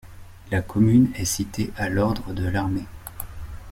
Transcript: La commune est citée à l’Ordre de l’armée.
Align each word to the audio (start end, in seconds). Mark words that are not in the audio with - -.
La 0.49 0.63
commune 0.63 1.11
est 1.13 1.25
citée 1.25 1.71
à 1.77 1.87
l’Ordre 1.87 2.33
de 2.33 2.47
l’armée. 2.49 2.87